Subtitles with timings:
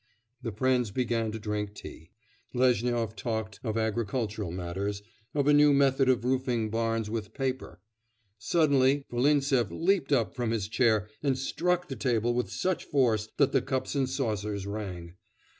[0.41, 2.09] The friends began to drink tea.
[2.55, 5.03] Lezhnyov talked of agricultural matters,
[5.35, 7.79] of a new method of roofing barns with paper....
[8.39, 13.51] Suddenly Volintsev leaped up from his chair and struck the table with such force that
[13.51, 15.13] the cups and saucers rang.